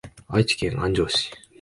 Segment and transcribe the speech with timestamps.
[0.29, 1.31] 愛知県安城市